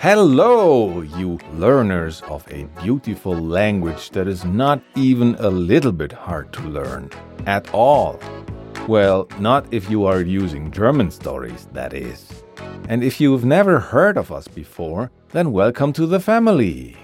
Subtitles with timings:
[0.00, 6.52] Hello, you learners of a beautiful language that is not even a little bit hard
[6.52, 7.10] to learn
[7.46, 8.20] at all.
[8.86, 12.44] Well, not if you are using German stories, that is.
[12.88, 16.96] And if you've never heard of us before, then welcome to the family.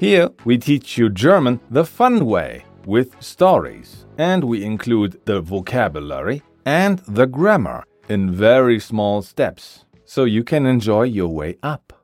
[0.00, 6.42] Here we teach you German the fun way with stories, and we include the vocabulary
[6.66, 12.03] and the grammar in very small steps so you can enjoy your way up.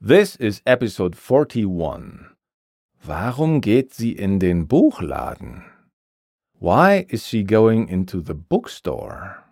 [0.00, 2.30] This is episode 41.
[3.04, 5.64] Warum geht sie in den Buchladen?
[6.60, 9.42] Why is she going into the bookstore?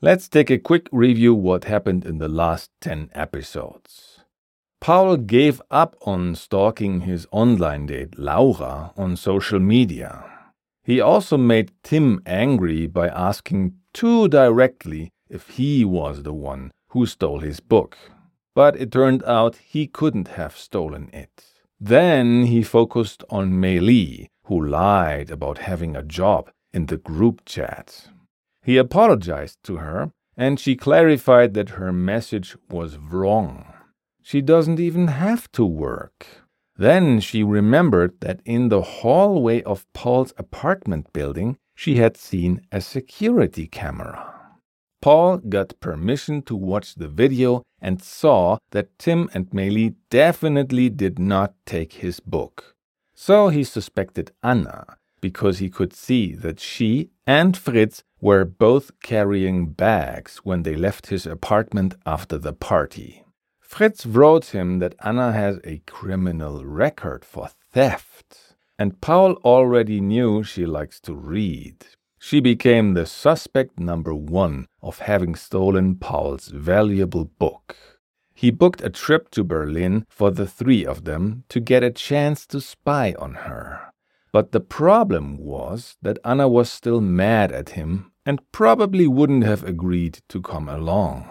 [0.00, 4.20] Let's take a quick review what happened in the last 10 episodes.
[4.80, 10.24] Paul gave up on stalking his online date Laura on social media.
[10.82, 17.04] He also made Tim angry by asking too directly if he was the one who
[17.04, 17.98] stole his book.
[18.54, 21.44] But it turned out he couldn't have stolen it.
[21.80, 27.42] Then he focused on Mei Li, who lied about having a job in the group
[27.44, 28.08] chat.
[28.62, 33.72] He apologized to her, and she clarified that her message was wrong.
[34.22, 36.26] She doesn't even have to work.
[36.76, 42.80] Then she remembered that in the hallway of Paul's apartment building, she had seen a
[42.80, 44.33] security camera.
[45.04, 50.88] Paul got permission to watch the video and saw that Tim and Mei Li definitely
[50.88, 52.74] did not take his book.
[53.14, 59.72] So he suspected Anna because he could see that she and Fritz were both carrying
[59.72, 63.26] bags when they left his apartment after the party.
[63.60, 70.42] Fritz wrote him that Anna has a criminal record for theft, and Paul already knew
[70.42, 71.84] she likes to read.
[72.26, 77.76] She became the suspect number one of having stolen Paul's valuable book.
[78.32, 82.46] He booked a trip to Berlin for the three of them to get a chance
[82.46, 83.92] to spy on her.
[84.32, 89.62] But the problem was that Anna was still mad at him and probably wouldn't have
[89.62, 91.28] agreed to come along.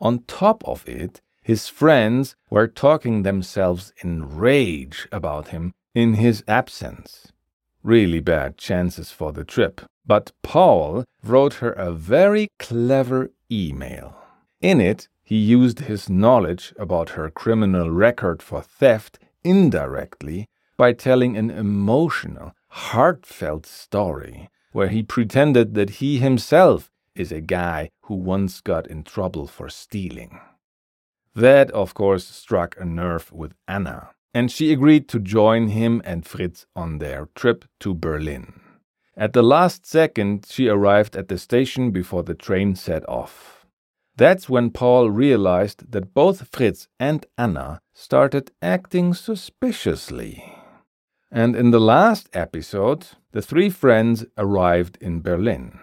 [0.00, 6.42] On top of it, his friends were talking themselves in rage about him in his
[6.48, 7.32] absence.
[7.82, 9.82] Really bad chances for the trip.
[10.06, 14.16] But Paul wrote her a very clever email.
[14.60, 21.36] In it, he used his knowledge about her criminal record for theft indirectly by telling
[21.36, 28.60] an emotional, heartfelt story where he pretended that he himself is a guy who once
[28.60, 30.40] got in trouble for stealing.
[31.34, 36.26] That, of course, struck a nerve with Anna, and she agreed to join him and
[36.26, 38.61] Fritz on their trip to Berlin.
[39.16, 43.66] At the last second, she arrived at the station before the train set off.
[44.16, 50.44] That's when Paul realized that both Fritz and Anna started acting suspiciously.
[51.30, 55.78] And in the last episode, the three friends arrived in Berlin.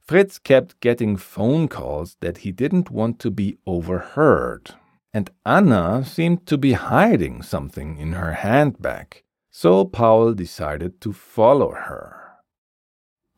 [0.00, 4.74] Fritz kept getting phone calls that he didn't want to be overheard.
[5.12, 9.22] And Anna seemed to be hiding something in her handbag.
[9.50, 12.25] So Paul decided to follow her.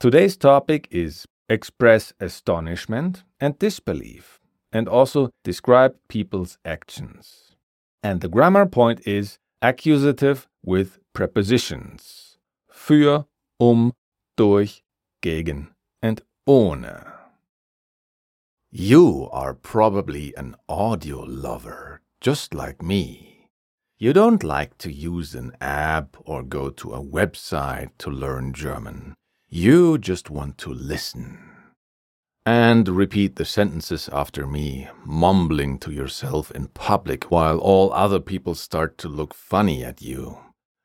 [0.00, 4.38] Today's topic is express astonishment and disbelief,
[4.72, 7.56] and also describe people's actions.
[8.00, 12.38] And the grammar point is accusative with prepositions
[12.72, 13.26] für,
[13.58, 13.92] um,
[14.36, 14.84] durch,
[15.20, 17.04] gegen, and ohne.
[18.70, 23.48] You are probably an audio lover, just like me.
[23.98, 29.16] You don't like to use an app or go to a website to learn German.
[29.50, 31.38] You just want to listen.
[32.44, 38.54] And repeat the sentences after me, mumbling to yourself in public while all other people
[38.54, 40.38] start to look funny at you.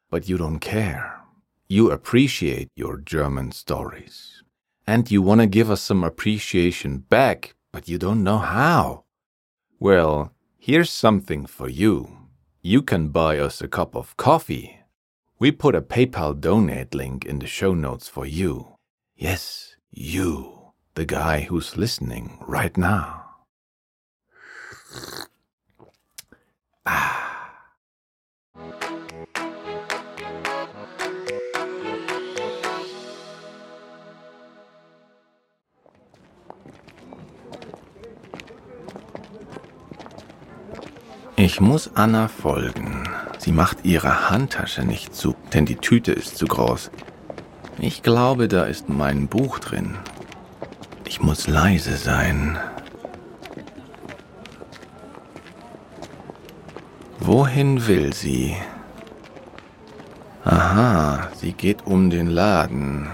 [0.09, 1.19] But you don't care.
[1.68, 4.44] You appreciate your German stories.
[4.88, 9.03] And you want to give us some appreciation back, but you don't know how.
[9.78, 12.17] Well, here's something for you.
[12.61, 14.83] You can buy us a cup of coffee
[15.43, 18.78] we put a PayPal donate link in the show notes for you.
[19.17, 23.25] Yes, you, the guy who's listening right now.
[26.85, 27.49] Ah.
[41.35, 43.22] Ich muss Anna folgen.
[43.43, 46.91] Sie macht ihre Handtasche nicht zu, denn die Tüte ist zu groß.
[47.78, 49.95] Ich glaube, da ist mein Buch drin.
[51.03, 52.57] Ich muss leise sein.
[57.19, 58.55] Wohin will sie?
[60.46, 63.09] Aha, sie geht um den Laden.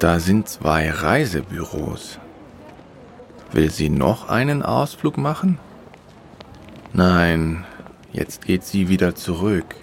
[0.00, 2.18] Da sind zwei Reisebüros.
[3.52, 5.60] Will sie noch einen Ausflug machen?
[6.92, 7.64] Nein,
[8.14, 9.74] jetzt geht sie wieder zurück.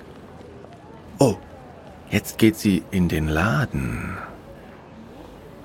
[1.20, 1.38] Oh,
[2.10, 4.18] jetzt geht sie in den Laden.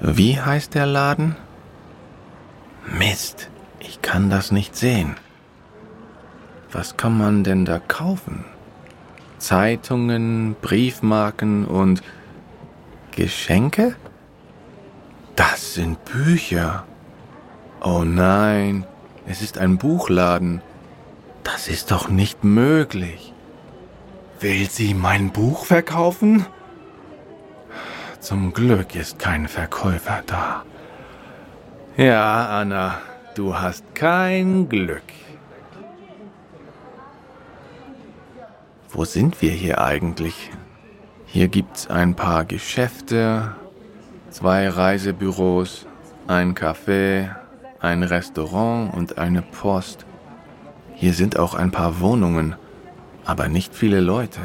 [0.01, 1.37] Wie heißt der Laden?
[2.99, 3.49] Mist,
[3.81, 5.17] ich kann das nicht sehen.
[6.71, 8.45] Was kann man denn da kaufen?
[9.39, 12.03] Zeitungen, Briefmarken und
[13.13, 13.95] Geschenke?
[15.37, 16.85] Das sind Bücher.
[17.83, 18.85] Oh nein,
[19.27, 20.61] es ist ein Buchladen.
[21.56, 23.32] Das ist doch nicht möglich.
[24.41, 26.44] Will sie mein Buch verkaufen?
[28.20, 30.64] Zum Glück ist kein Verkäufer da.
[31.97, 32.99] Ja, Anna,
[33.35, 35.03] du hast kein Glück.
[38.91, 40.50] Wo sind wir hier eigentlich?
[41.25, 43.56] Hier gibt's ein paar Geschäfte,
[44.29, 45.87] zwei Reisebüros,
[46.26, 47.35] ein Café,
[47.81, 50.05] ein Restaurant und eine Post.
[50.98, 52.54] Hier sind auch ein paar Wohnungen,
[53.26, 54.40] aber nicht viele Leute.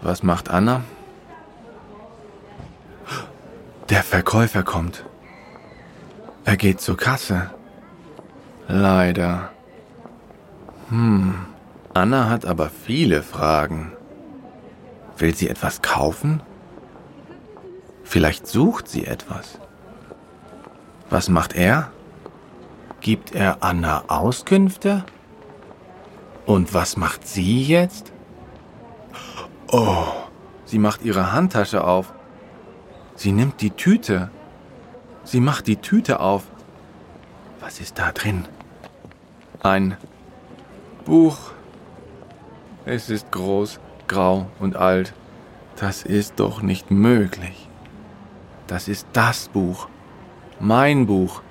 [0.00, 0.82] Was macht Anna?
[3.88, 5.04] Der Verkäufer kommt.
[6.44, 7.52] Er geht zur Kasse.
[8.66, 9.50] Leider.
[10.88, 11.34] Hm.
[11.94, 13.92] Anna hat aber viele Fragen.
[15.18, 16.40] Will sie etwas kaufen?
[18.02, 19.60] Vielleicht sucht sie etwas.
[21.10, 21.91] Was macht er?
[23.02, 25.04] Gibt er Anna Auskünfte?
[26.46, 28.12] Und was macht sie jetzt?
[29.72, 30.06] Oh,
[30.64, 32.14] sie macht ihre Handtasche auf.
[33.16, 34.30] Sie nimmt die Tüte.
[35.24, 36.44] Sie macht die Tüte auf.
[37.58, 38.44] Was ist da drin?
[39.64, 39.96] Ein
[41.04, 41.38] Buch.
[42.84, 45.12] Es ist groß, grau und alt.
[45.74, 47.68] Das ist doch nicht möglich.
[48.68, 49.88] Das ist das Buch.
[50.60, 51.42] Mein Buch.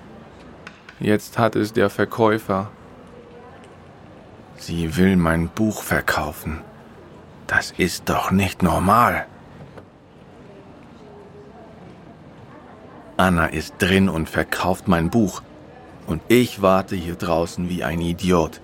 [1.02, 2.70] Jetzt hat es der Verkäufer.
[4.58, 6.62] Sie will mein Buch verkaufen.
[7.48, 9.26] Das ist doch nicht normal.
[13.18, 15.42] Anna ist drin und verkauft mein Buch.
[16.06, 18.62] Und ich warte hier draußen wie ein Idiot.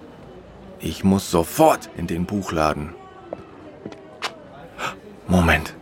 [0.80, 2.94] Ich muss sofort in den Buchladen.
[5.28, 5.74] Moment.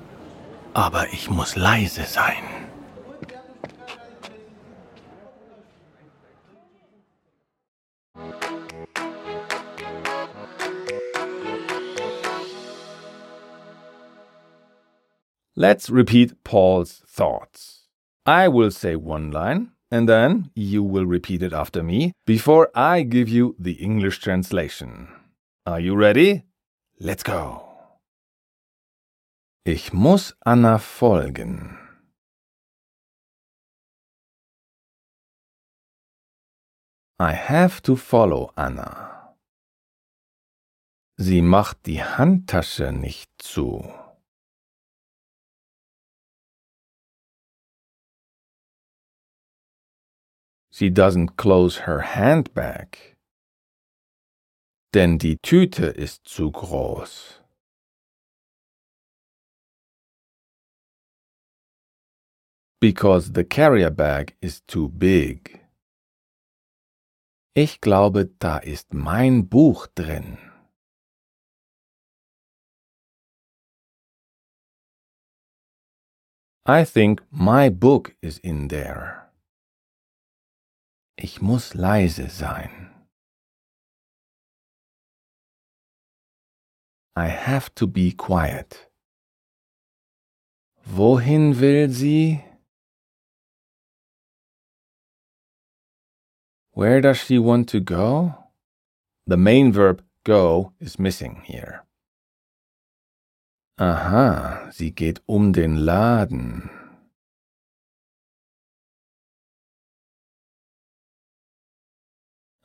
[0.74, 2.65] Aber ich muss leise sein.
[15.58, 17.88] Let's repeat Paul's thoughts.
[18.26, 23.04] I will say one line, and then you will repeat it after me before I
[23.04, 25.08] give you the English translation.
[25.66, 26.44] Are you ready?
[27.00, 27.62] Let's go.
[29.66, 31.78] Ich muss Anna folgen.
[37.18, 39.36] I have to follow Anna.
[41.18, 44.05] Sie macht die Handtasche nicht zu.
[50.78, 52.98] She doesn't close her handbag.
[54.94, 57.40] Denn die Tüte ist zu groß.
[62.82, 65.62] Because the carrier bag is too big.
[67.54, 70.38] Ich glaube, da ist mein Buch drin.
[76.68, 79.25] I think my book is in there.
[81.18, 82.92] Ich muss leise sein.
[87.16, 88.90] I have to be quiet.
[90.86, 92.44] Wohin will sie?
[96.74, 98.36] Where does she want to go?
[99.26, 101.86] The main verb go is missing here.
[103.80, 106.70] Aha, sie geht um den Laden.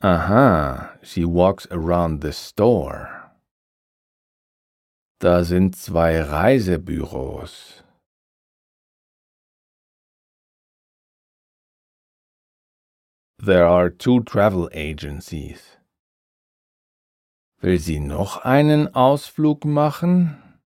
[0.03, 3.31] Aha, she walks around the store.
[5.19, 7.83] Da sind zwei Reisebüros.
[13.37, 15.77] There are two travel agencies.
[17.61, 20.59] Will sie noch einen Ausflug machen?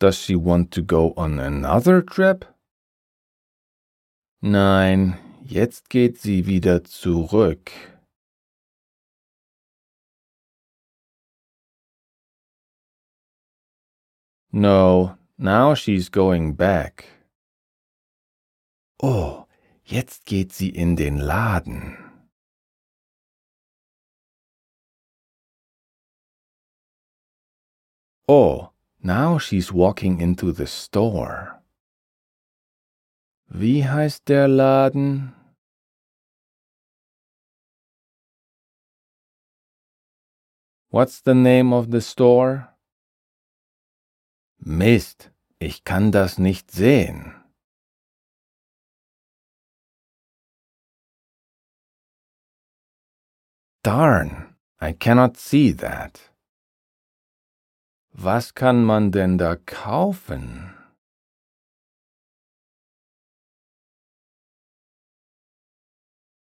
[0.00, 2.53] Does she want to go on another trip?
[4.46, 7.70] Nein, jetzt geht sie wieder zurück.
[14.52, 17.06] No, now she's going back.
[19.02, 19.46] Oh,
[19.82, 21.96] jetzt geht sie in den Laden.
[28.28, 28.68] Oh,
[29.02, 31.63] now she's walking into the store.
[33.46, 35.34] Wie heißt der Laden?
[40.90, 42.68] What's the name of the store?
[44.58, 47.34] Mist, ich kann das nicht sehen.
[53.82, 56.32] Darn, I cannot see that.
[58.12, 60.74] Was kann man denn da kaufen?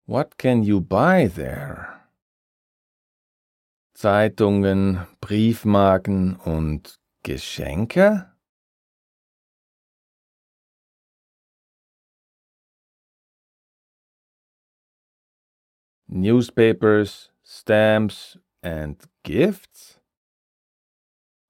[0.06, 2.02] What can you buy there?
[3.96, 8.30] Zeitungen, Briefmarken und Geschenke?
[16.08, 20.02] Newspapers, stamps and gifts?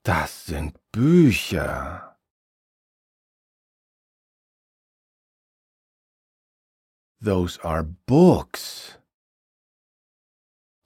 [0.04, 2.13] Das sind Bücher.
[7.24, 8.98] Those are books.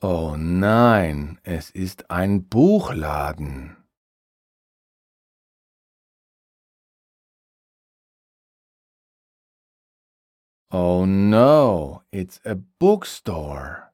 [0.03, 3.75] Oh nein, es ist ein Buchladen.
[10.69, 13.91] Oh no, it's a bookstore.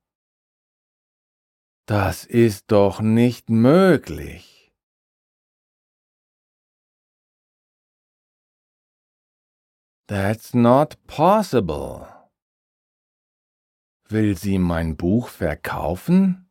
[1.87, 4.73] Das ist doch nicht möglich.
[10.09, 12.12] That's not possible.
[14.13, 16.47] Will sie mein Buch verkaufen?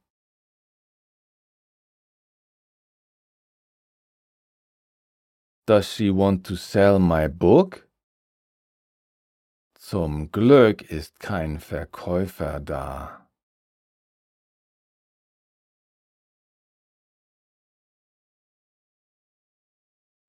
[5.69, 7.89] Does she want to sell my book?
[9.79, 13.29] Zum Glück ist kein Verkäufer da.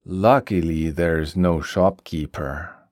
[0.05, 2.91] Luckily there's no shopkeeper.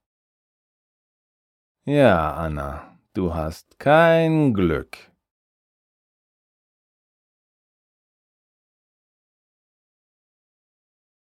[1.86, 5.12] Ja, Anna, du hast kein Glück.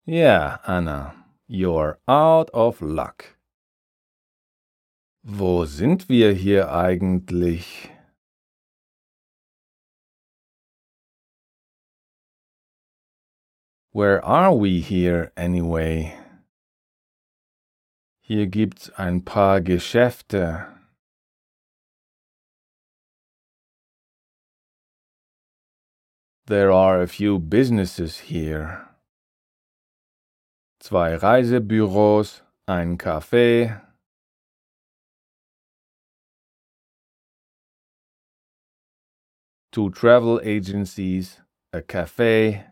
[0.04, 1.14] Ja, Anna,
[1.48, 3.36] you're out of luck.
[5.24, 7.90] Wo sind wir hier eigentlich?
[13.92, 16.12] Where are we here anyway?
[18.20, 20.75] Hier gibt's ein paar Geschäfte.
[26.48, 28.86] There are a few businesses here.
[30.78, 33.80] Zwei Reisebüros, ein Café,
[39.72, 41.40] two travel agencies,
[41.72, 42.66] a Café,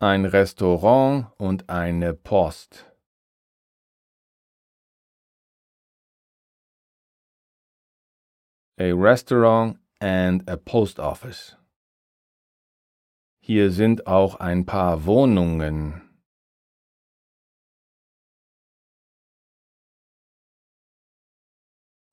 [0.00, 2.84] ein Restaurant und eine Post.
[8.76, 11.54] A restaurant and a post office.
[13.48, 16.02] Hier sind auch ein paar Wohnungen.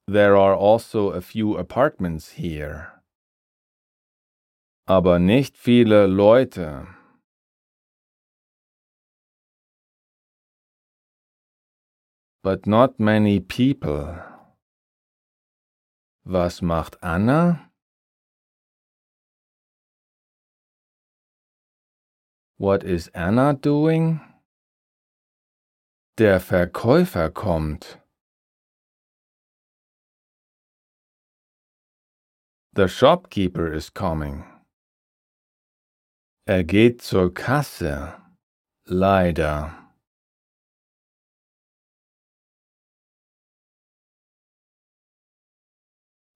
[0.06, 3.02] There are also a few apartments here.
[4.86, 6.86] Aber nicht viele Leute.
[12.44, 14.24] But not many people.
[16.26, 17.73] Was macht Anna?
[22.64, 24.22] What is Anna doing?
[26.16, 27.98] Der Verkäufer kommt.
[32.72, 34.46] The shopkeeper is coming.
[36.48, 38.14] Er geht zur Kasse.
[38.88, 39.76] Leider.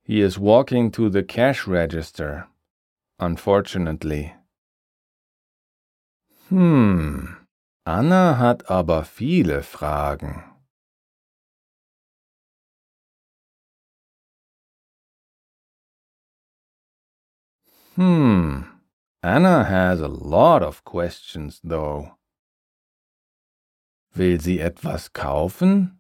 [0.04, 2.50] He is walking to the cash register.
[3.18, 4.37] Unfortunately.
[6.50, 7.36] Hm,
[7.84, 10.44] Anna hat aber viele Fragen.
[17.96, 18.62] Hmm,
[19.22, 22.16] Anna has a lot of questions, though.
[24.16, 26.00] Will sie etwas kaufen?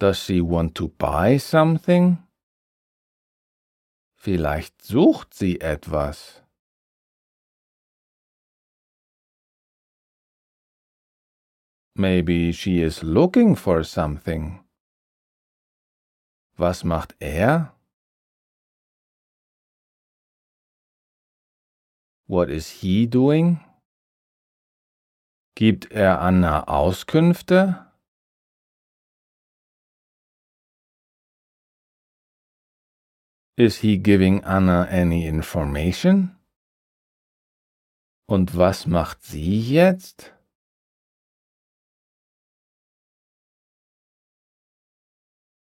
[0.00, 2.27] Does she want to buy something?
[4.20, 6.42] Vielleicht sucht sie etwas.
[11.94, 14.64] Maybe she is looking for something.
[16.56, 17.72] Was macht er?
[22.26, 23.64] What is he doing?
[25.54, 27.87] Gibt er Anna Auskünfte?
[33.58, 36.36] Is he giving Anna any information?
[38.28, 40.32] Und was macht sie jetzt?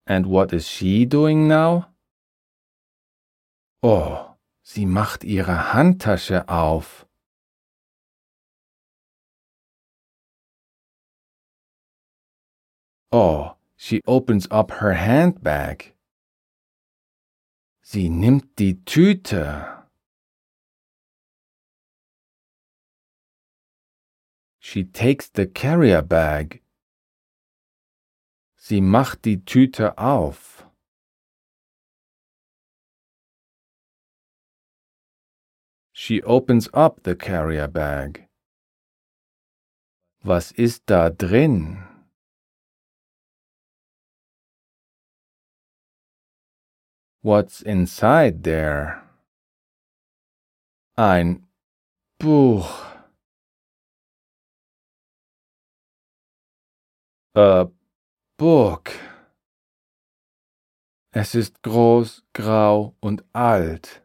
[0.06, 1.88] And what is she doing now?
[3.82, 7.06] Oh, sie macht ihre Handtasche auf.
[13.12, 15.93] Oh, she opens up her handbag.
[17.86, 19.86] Sie nimmt die Tüte.
[24.58, 26.62] She takes the carrier bag.
[28.56, 30.66] Sie macht die Tüte auf.
[35.92, 38.30] She opens up the carrier bag.
[40.22, 41.93] Was ist da drin?
[47.24, 49.02] What's inside there?
[50.94, 51.46] Ein
[52.18, 52.68] Buch.
[57.34, 57.70] A
[58.36, 58.90] book.
[61.12, 64.02] Es ist groß, grau und alt.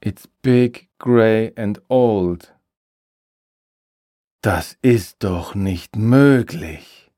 [0.00, 2.55] It's big, gray and old.
[4.46, 7.10] Das ist doch nicht möglich.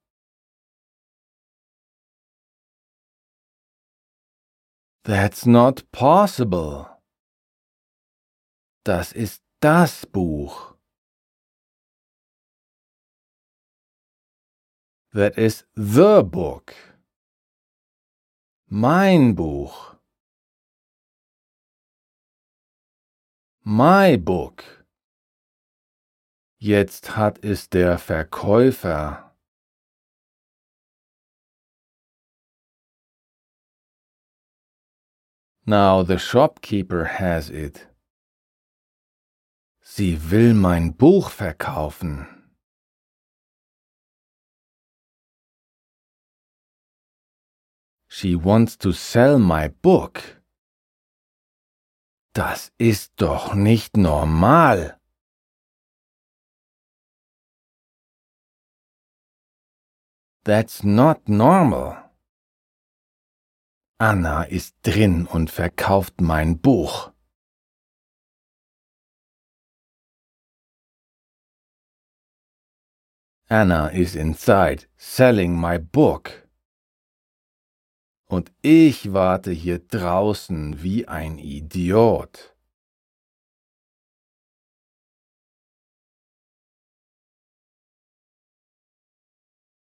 [5.03, 6.87] That's not possible.
[8.83, 10.75] Das ist das Buch.
[15.13, 16.73] That is the book.
[18.71, 19.99] Mein Buch.
[23.65, 24.78] My book.
[26.61, 29.33] Jetzt hat es der Verkäufer.
[35.65, 37.87] Now the shopkeeper has it.
[39.83, 42.27] Sie will mein Buch verkaufen.
[48.09, 50.43] She wants to sell my book.
[52.33, 54.98] Das ist doch nicht normal.
[60.49, 62.11] That's not normal.
[63.99, 67.13] Anna ist drin und verkauft mein Buch.
[73.51, 76.49] Anna is inside selling my book.
[78.31, 82.57] Und ich warte hier draußen wie ein Idiot.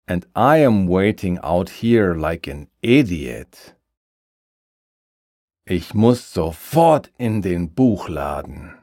[0.08, 3.76] And I am waiting out here like an idiot.
[5.66, 8.78] Ich muss sofort in den Buchladen.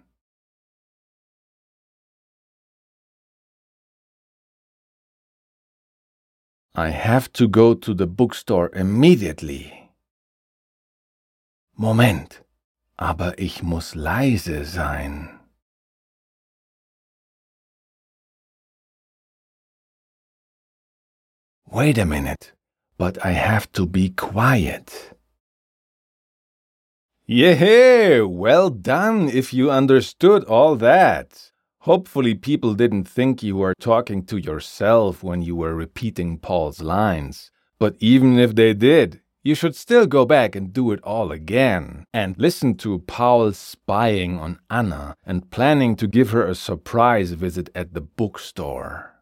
[6.75, 9.91] I have to go to the bookstore immediately.
[11.77, 12.43] Moment,
[12.97, 15.40] aber ich muss leise sein.
[21.73, 22.51] Wait a minute,
[22.99, 25.13] but I have to be quiet.
[27.27, 31.53] Yeah, well done if you understood all that.
[31.83, 37.53] Hopefully, people didn't think you were talking to yourself when you were repeating Paul's lines.
[37.79, 42.05] But even if they did, you should still go back and do it all again
[42.13, 47.71] and listen to Paul spying on Anna and planning to give her a surprise visit
[47.77, 49.15] at the bookstore.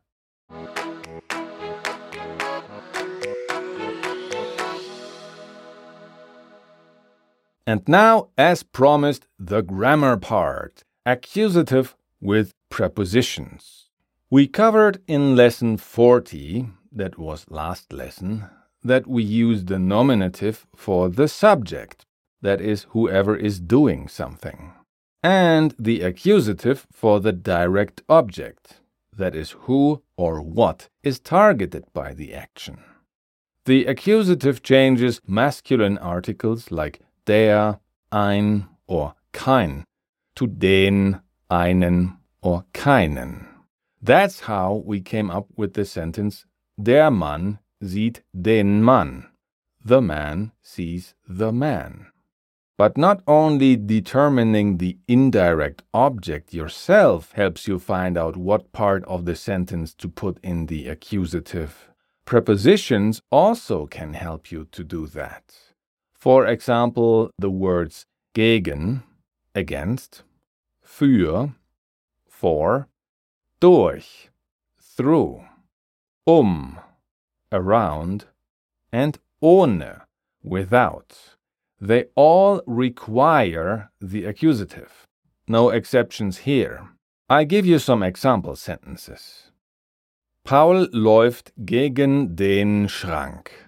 [7.69, 13.91] And now, as promised, the grammar part accusative with prepositions.
[14.31, 18.47] We covered in lesson 40, that was last lesson,
[18.83, 22.07] that we use the nominative for the subject,
[22.41, 24.73] that is, whoever is doing something.
[25.23, 28.81] and the accusative for the direct object,
[29.15, 32.79] that is, who or what is targeted by the action.
[33.67, 39.85] The accusative changes masculine articles like der, ein, or kein
[40.35, 43.47] to den, einen, or keinen.
[44.01, 46.47] That's how we came up with the sentence
[46.81, 49.27] Der Mann sieht den Mann.
[49.85, 52.07] The man sees the man.
[52.77, 59.25] But not only determining the indirect object yourself helps you find out what part of
[59.25, 61.89] the sentence to put in the accusative.
[62.25, 65.68] Prepositions also can help you to do that.
[66.29, 69.03] For example, the words gegen,
[69.55, 70.25] against,
[70.87, 71.55] für,
[72.29, 72.87] for,
[73.61, 74.29] durch,
[74.79, 75.41] through,
[76.27, 76.81] um,
[77.51, 78.27] around,
[78.93, 80.03] and ohne,
[80.43, 81.17] without.
[81.81, 85.07] They all require the accusative.
[85.49, 86.91] No exceptions here.
[87.31, 89.51] I give you some example sentences.
[90.45, 93.68] Paul läuft gegen den Schrank.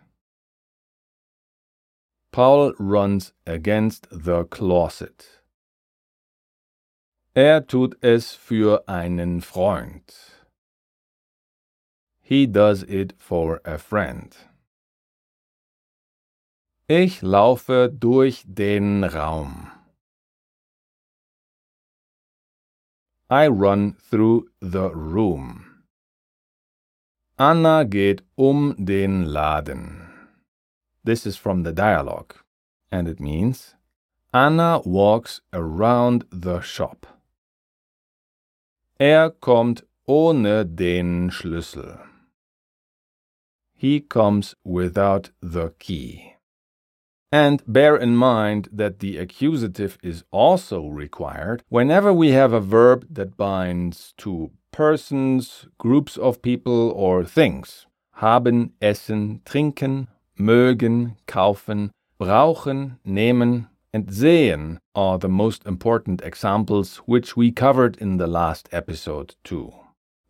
[2.33, 5.43] Paul runs against the closet.
[7.35, 10.15] Er tut es für einen Freund.
[12.21, 14.37] He does it for a friend.
[16.87, 19.71] Ich laufe durch den Raum.
[23.29, 25.85] I run through the room.
[27.37, 30.10] Anna geht um den Laden.
[31.03, 32.35] This is from the dialogue,
[32.93, 33.75] and it means
[34.35, 37.07] Anna walks around the shop.
[39.01, 42.01] Er kommt ohne den Schlüssel.
[43.75, 46.35] He comes without the key.
[47.33, 53.07] And bear in mind that the accusative is also required whenever we have a verb
[53.09, 57.87] that binds to persons, groups of people, or things.
[58.17, 60.09] Haben, essen, trinken,
[60.41, 68.17] mögen, kaufen, brauchen, nehmen, and sehen are the most important examples which we covered in
[68.17, 69.73] the last episode too.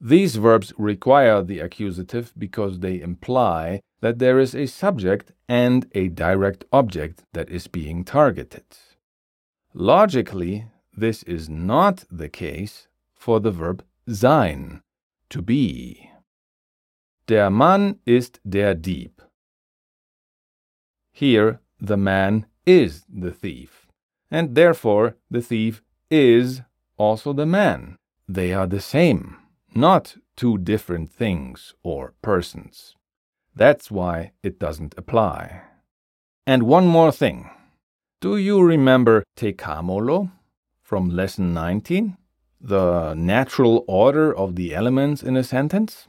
[0.01, 6.09] These verbs require the accusative because they imply that there is a subject and a
[6.09, 8.64] direct object that is being targeted.
[9.75, 14.81] Logically, this is not the case for the verb sein,
[15.29, 16.11] to be.
[17.27, 19.20] Der Mann ist der Dieb.
[21.20, 23.87] Here, the man is the thief,
[24.30, 26.62] and therefore the thief is
[26.96, 27.96] also the man.
[28.26, 29.37] They are the same
[29.74, 32.96] not two different things or persons.
[33.54, 35.61] That's why it doesn't apply.
[36.46, 37.50] And one more thing.
[38.22, 40.30] Do you remember tekamolo
[40.83, 42.16] from lesson 19?
[42.62, 46.09] The natural order of the elements in a sentence?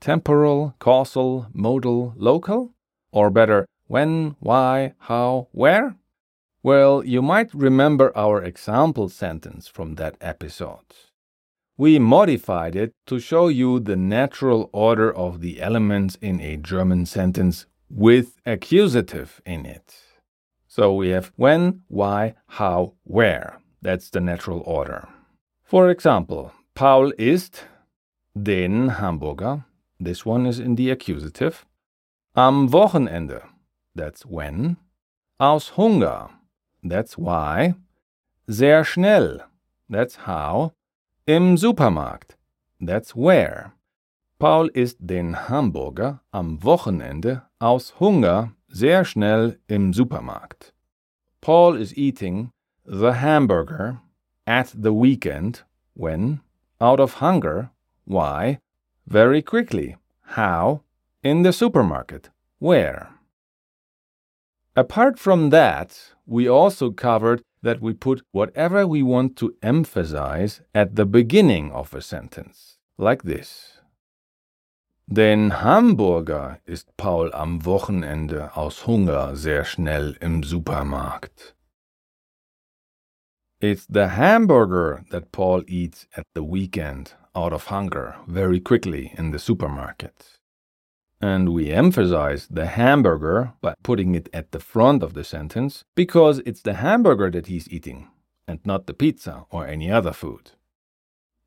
[0.00, 2.74] Temporal, causal, modal, local?
[3.12, 5.96] Or better, when, why, how, where?
[6.62, 10.88] Well, you might remember our example sentence from that episode.
[11.76, 17.04] We modified it to show you the natural order of the elements in a German
[17.04, 19.94] sentence with accusative in it.
[20.66, 23.60] So we have when, why, how, where.
[23.82, 25.06] That's the natural order.
[25.64, 27.64] For example, Paul isst
[28.42, 29.66] den Hamburger.
[30.00, 31.66] This one is in the accusative.
[32.34, 33.51] Am Wochenende.
[33.94, 34.76] That's when.
[35.38, 36.30] Aus Hunger.
[36.82, 37.74] That's why.
[38.48, 39.40] Sehr schnell.
[39.88, 40.72] That's how.
[41.26, 42.36] Im Supermarkt.
[42.80, 43.72] That's where.
[44.38, 50.72] Paul isst den Hamburger am Wochenende aus Hunger sehr schnell im Supermarkt.
[51.40, 52.50] Paul is eating
[52.84, 54.00] the hamburger
[54.46, 55.62] at the weekend
[55.94, 56.40] when,
[56.80, 57.70] out of hunger,
[58.04, 58.58] why,
[59.06, 59.96] very quickly,
[60.34, 60.82] how,
[61.22, 63.10] in the supermarket, where.
[64.74, 70.96] Apart from that, we also covered that we put whatever we want to emphasize at
[70.96, 73.78] the beginning of a sentence, like this.
[75.12, 81.54] Den Hamburger isst Paul am Wochenende aus Hunger sehr schnell im Supermarkt.
[83.60, 89.30] It's the hamburger that Paul eats at the weekend out of hunger very quickly in
[89.30, 90.40] the supermarket.
[91.22, 96.40] And we emphasize the hamburger by putting it at the front of the sentence because
[96.44, 98.08] it's the hamburger that he's eating
[98.48, 100.50] and not the pizza or any other food.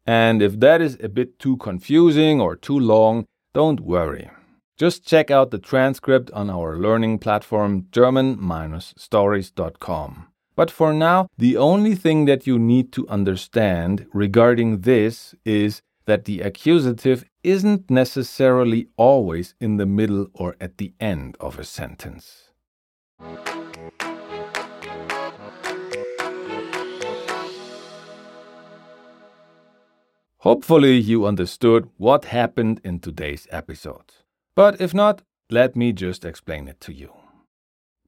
[0.07, 4.29] And if that is a bit too confusing or too long, don't worry.
[4.77, 10.27] Just check out the transcript on our learning platform German-stories.com.
[10.55, 16.25] But for now, the only thing that you need to understand regarding this is that
[16.25, 22.49] the accusative isn't necessarily always in the middle or at the end of a sentence.
[30.39, 34.11] Hopefully, you understood what happened in today's episode.
[34.55, 37.13] But if not, let me just explain it to you.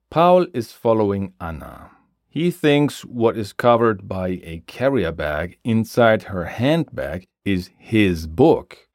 [0.09, 1.91] Paul is following Anna.
[2.27, 8.86] He thinks what is covered by a carrier bag inside her handbag is his book.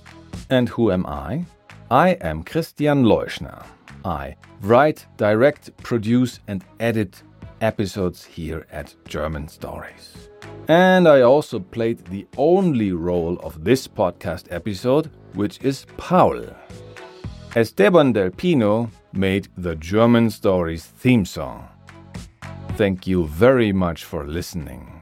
[0.51, 1.45] And who am I?
[1.93, 3.65] I am Christian Leuschner.
[4.05, 7.23] I write, direct, produce, and edit
[7.61, 10.29] episodes here at German Stories.
[10.67, 16.43] And I also played the only role of this podcast episode, which is Paul.
[17.55, 21.69] Esteban del Pino made the German Stories theme song.
[22.71, 24.94] Thank you very much for listening.